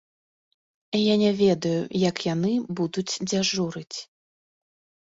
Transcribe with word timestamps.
Я 0.99 1.15
не 1.23 1.29
ведаю, 1.43 1.83
як 2.09 2.15
яны 2.33 2.51
будуць 2.81 3.09
дзяжурыць. 3.31 3.97